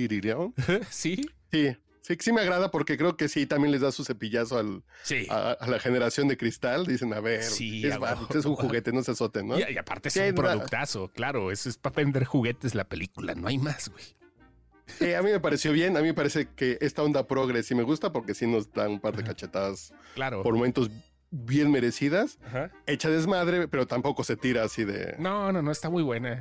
¿Sí? 0.89 1.29
Sí. 1.51 1.75
Sí, 2.07 2.15
sí 2.21 2.31
me 2.31 2.39
agrada 2.39 2.71
porque 2.71 2.97
creo 2.97 3.17
que 3.17 3.27
sí 3.27 3.45
también 3.45 3.73
les 3.73 3.81
da 3.81 3.91
su 3.91 4.05
cepillazo 4.05 4.57
al, 4.57 4.83
a, 5.29 5.67
la 5.67 5.77
generación 5.77 6.29
de 6.29 6.37
cristal. 6.37 6.85
Dicen, 6.85 7.13
a 7.13 7.19
ver, 7.19 7.43
sí, 7.43 7.85
es, 7.85 7.97
es, 8.33 8.45
un 8.45 8.55
juguete, 8.55 8.93
no 8.93 9.03
se 9.03 9.11
azoten, 9.11 9.45
¿no? 9.45 9.59
Y, 9.59 9.77
aparte 9.77 10.07
es 10.07 10.15
un 10.15 10.33
productazo, 10.33 11.09
claro. 11.09 11.51
Eso 11.51 11.67
es 11.67 11.77
para 11.77 11.97
vender 11.97 12.23
juguetes 12.23 12.75
la 12.75 12.85
película, 12.85 13.35
no 13.35 13.49
hay 13.49 13.57
más, 13.57 13.91
güey. 13.91 15.15
a 15.15 15.21
mí 15.21 15.31
me 15.31 15.41
pareció 15.41 15.73
bien, 15.73 15.97
a 15.97 15.99
mí 15.99 16.07
me 16.07 16.13
parece 16.13 16.47
que 16.55 16.77
esta 16.79 17.03
onda 17.03 17.27
progre 17.27 17.61
sí 17.61 17.75
me 17.75 17.83
gusta 17.83 18.13
porque 18.13 18.33
sí 18.33 18.47
nos 18.47 18.71
da 18.71 18.87
un 18.87 19.01
par 19.01 19.17
de 19.17 19.25
cachetadas 19.25 19.93
claro. 20.15 20.43
por 20.43 20.53
momentos 20.53 20.89
bien 21.29 21.69
merecidas, 21.71 22.39
hecha 22.85 23.09
desmadre, 23.09 23.67
pero 23.67 23.85
tampoco 23.85 24.23
se 24.23 24.37
tira 24.37 24.63
así 24.63 24.85
de... 24.85 25.17
No, 25.19 25.51
no, 25.51 25.61
no, 25.61 25.71
está 25.71 25.89
muy 25.89 26.03
buena. 26.03 26.39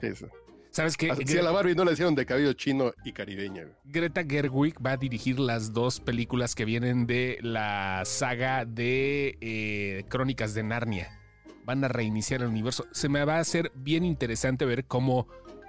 ¿Sabes 0.77 0.99
qué? 0.99 1.11
Si 1.25 1.39
a 1.39 1.43
la 1.43 1.53
Barbie 1.53 1.75
no 1.75 1.87
le 1.87 1.93
hicieron 1.93 2.15
de 2.15 2.27
cabello 2.27 2.53
chino 2.53 2.93
y 3.03 3.15
caribeña. 3.15 3.65
Greta 3.85 4.23
Gerwig 4.23 4.75
va 4.85 4.91
a 4.91 4.97
dirigir 4.99 5.41
las 5.41 5.73
dos 5.73 6.01
películas 6.01 6.55
que 6.55 6.67
vienen 6.67 7.07
de 7.07 7.39
la 7.41 8.03
saga 8.05 8.67
de 8.67 9.39
eh, 9.41 10.05
Crónicas 10.11 10.53
de 10.53 10.65
Narnia. 10.65 11.19
Van 11.65 11.83
a 11.83 11.89
reiniciar 11.89 12.43
el 12.43 12.49
universo. 12.49 12.85
Se 12.93 13.09
me 13.09 13.25
va 13.25 13.37
a 13.37 13.41
hacer 13.41 13.73
bien 13.75 14.05
interesante 14.05 14.67
ver 14.67 14.85
cómo 14.85 15.29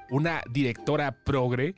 una 0.09 0.41
directora 0.51 1.23
progre, 1.23 1.73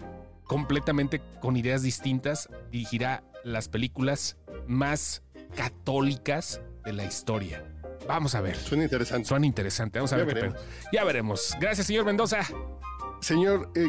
completamente 0.45 1.21
con 1.39 1.55
ideas 1.55 1.83
distintas, 1.83 2.49
dirigirá 2.71 3.23
las 3.43 3.69
películas 3.69 4.37
más 4.65 5.21
católicas 5.55 6.63
de 6.83 6.93
la 6.93 7.05
historia. 7.05 7.63
Vamos 8.07 8.33
a 8.33 8.41
ver. 8.41 8.55
Suena 8.55 8.85
interesante. 8.85 9.27
Suena 9.27 9.45
interesante. 9.45 9.99
Vamos 9.99 10.13
a 10.13 10.17
ver. 10.17 10.55
Ya 10.91 11.03
veremos. 11.03 11.55
Gracias, 11.59 11.85
señor 11.85 12.05
Mendoza. 12.05 12.39
Señor, 13.21 13.71
eh, 13.75 13.87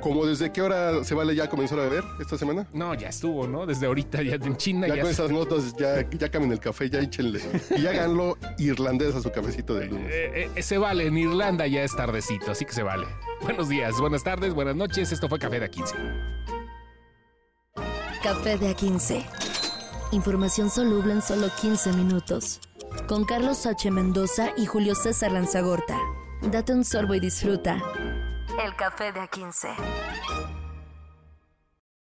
¿Cómo 0.00 0.24
desde 0.24 0.52
qué 0.52 0.62
hora 0.62 1.02
se 1.04 1.14
vale 1.14 1.34
ya 1.34 1.48
comenzó 1.48 1.74
a 1.74 1.78
beber 1.82 2.04
esta 2.20 2.38
semana? 2.38 2.66
No, 2.72 2.94
ya 2.94 3.08
estuvo, 3.08 3.46
¿no? 3.46 3.66
Desde 3.66 3.86
ahorita 3.86 4.22
ya 4.22 4.36
en 4.36 4.56
China. 4.56 4.86
Ya, 4.86 5.00
con 5.00 5.10
esas 5.10 5.30
notas, 5.30 5.74
ya, 5.76 6.08
ya 6.08 6.30
cambien 6.30 6.52
el 6.52 6.60
café, 6.60 6.88
ya 6.88 7.00
échenle. 7.00 7.40
Y 7.76 7.86
háganlo 7.86 8.38
irlandés 8.58 9.14
a 9.14 9.20
su 9.20 9.30
cafecito 9.30 9.74
de 9.74 9.86
lunes. 9.86 10.08
Eh, 10.10 10.50
eh, 10.54 10.62
se 10.62 10.78
vale, 10.78 11.06
en 11.06 11.18
Irlanda 11.18 11.66
ya 11.66 11.82
es 11.82 11.94
tardecito, 11.94 12.52
así 12.52 12.64
que 12.64 12.72
se 12.72 12.82
vale. 12.82 13.06
Buenos 13.42 13.68
días, 13.68 14.00
buenas 14.00 14.22
tardes, 14.22 14.54
buenas 14.54 14.76
noches. 14.76 15.10
Esto 15.10 15.28
fue 15.28 15.38
Café 15.38 15.60
de 15.60 15.70
A15. 15.70 15.94
Café 18.22 18.58
de 18.58 18.76
A15. 18.76 19.24
Información 20.12 20.70
soluble 20.70 21.14
en 21.14 21.22
solo 21.22 21.48
15 21.60 21.92
minutos. 21.94 22.60
Con 23.08 23.24
Carlos 23.24 23.66
H. 23.66 23.90
Mendoza 23.90 24.50
y 24.56 24.66
Julio 24.66 24.94
César 24.94 25.32
Lanzagorta. 25.32 25.98
Date 26.42 26.72
un 26.72 26.84
sorbo 26.84 27.14
y 27.14 27.20
disfruta. 27.20 27.82
El 28.58 28.74
café 28.74 29.12
de 29.12 29.20
A15. 29.20 30.59